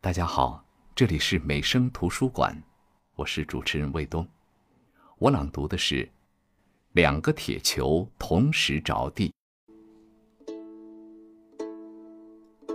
[0.00, 2.62] 大家好，这里是美声图书馆，
[3.16, 4.28] 我是主持人魏东。
[5.18, 6.04] 我朗读的是
[6.92, 9.34] 《两个铁球同时着地》。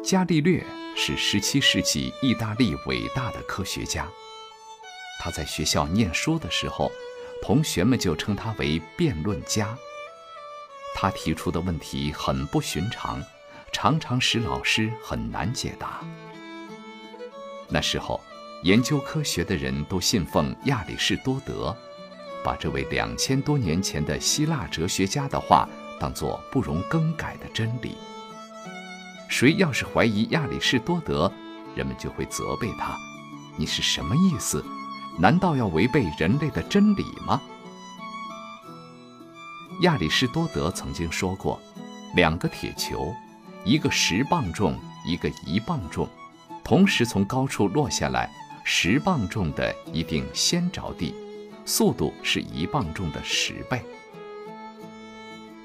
[0.03, 0.61] 伽利略
[0.97, 4.05] 是17世纪意大利伟大的科学家。
[5.21, 6.91] 他在学校念书的时候，
[7.41, 9.73] 同学们就称他为辩论家。
[10.93, 13.23] 他提出的问题很不寻常，
[13.71, 16.05] 常常使老师很难解答。
[17.73, 18.21] 那时候，
[18.61, 21.75] 研究科学的人都信奉亚里士多德，
[22.43, 25.67] 把这位两千多年前的希腊哲学家的话
[25.99, 27.97] 当作不容更改的真理。
[29.27, 31.33] 谁要是怀疑亚里士多德，
[31.75, 32.95] 人们就会责备他
[33.57, 34.63] ：“你是什么意思？
[35.17, 37.41] 难道要违背人类的真理吗？”
[39.81, 41.59] 亚里士多德曾经说过
[42.15, 43.11] ：“两个铁球，
[43.65, 46.07] 一个十磅重，一个一磅重。”
[46.63, 48.29] 同时从高处落下来，
[48.63, 51.13] 十磅重的一定先着地，
[51.65, 53.83] 速度是一磅重的十倍。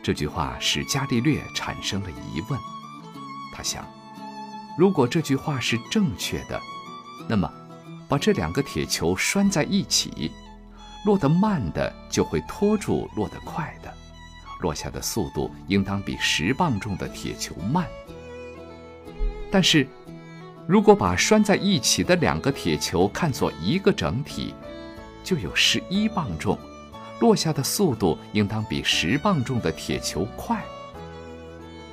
[0.03, 2.59] 这句话使伽利略产生了疑问，
[3.55, 3.87] 他想，
[4.77, 6.61] 如果这句话是正确的，
[7.29, 7.49] 那么
[8.09, 10.33] 把这两个铁球拴在一起，
[11.05, 13.95] 落得慢的就会拖住落得快的，
[14.61, 17.87] 落下的速度应当比十磅重的铁球慢。
[19.49, 19.87] 但是。
[20.69, 24.55] 如果把拴在一起的两个铁球看作一个整体，
[25.25, 26.59] 就有十一磅重，
[27.21, 30.63] 落下的速度应当比十磅重的铁球快。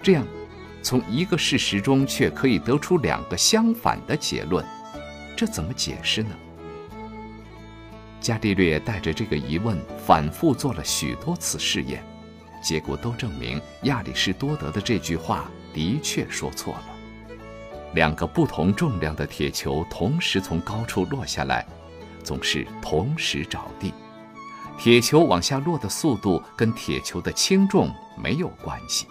[0.04, 0.28] 这样，
[0.84, 4.66] 从一个事实中却可以得出两个相反的结论，
[5.38, 6.32] 这怎么解释呢？
[8.20, 12.04] 伽利略带着这个疑问，反复做了许多次试验，
[12.62, 16.95] 结果都证明亚里士多德的这句话的确说错了。
[17.96, 21.66] 两个不同重量的铁球同时从高处落下来，
[22.22, 23.94] 总是同时着地。
[24.78, 27.90] 铁球往下落的速度跟铁球的轻重
[28.22, 29.08] 没有关系。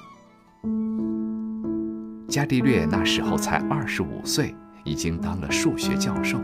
[2.28, 6.38] 伽利略那时候才二十五岁，已经当了数学教授。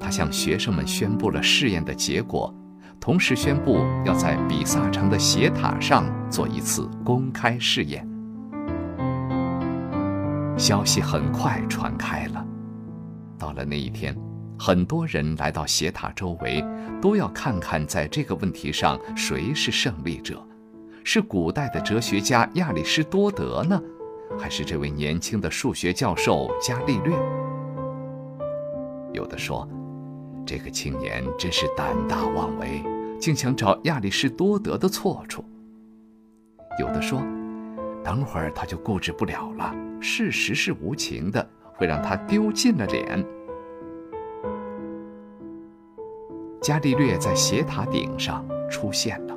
[0.00, 2.52] 他向学生们宣布了试验的结果，
[2.98, 8.08] 同时宣布要在比萨城的斜塔上做一次公开试验。
[10.56, 12.46] 消息很快传开了。
[13.38, 14.16] 到了那一天，
[14.58, 16.64] 很多人来到斜塔周围，
[17.00, 20.40] 都要看看在这个问题上谁是胜利者：
[21.02, 23.80] 是古代的哲学家亚里士多德呢，
[24.38, 27.16] 还是这位年轻的数学教授伽利略？
[29.12, 29.68] 有的说，
[30.46, 32.84] 这个青年真是胆大妄为，
[33.18, 35.44] 竟想找亚里士多德的错处。
[36.78, 37.20] 有的说，
[38.04, 39.74] 等会儿他就固执不了了。
[40.02, 43.24] 事实是无情的，会让他丢尽了脸。
[46.60, 49.36] 伽利略在斜塔顶上出现了，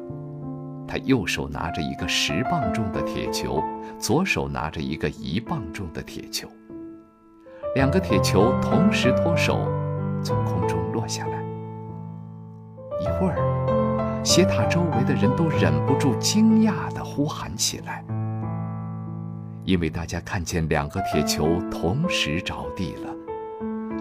[0.87, 3.63] 他右手拿着一个十磅重的铁球，
[3.99, 6.47] 左手拿着一个一磅重的铁球。
[7.75, 9.67] 两个铁球同时脱手，
[10.23, 11.43] 从空中落下来。
[13.01, 18.03] 一会儿，斜塔周围的人都忍不住惊讶地呼喊起来。
[19.65, 23.15] 因为大家看见两个铁球同时着地了，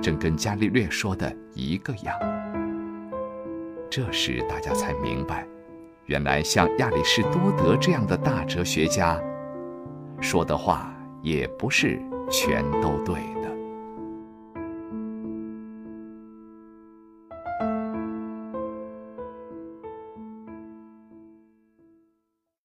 [0.02, 2.14] 正跟伽利略说的一个样。
[3.90, 5.46] 这时大家才明白，
[6.04, 9.18] 原来像亚里士多德这样的大哲学家
[10.20, 11.98] 说的话，也不是
[12.30, 13.43] 全都对的。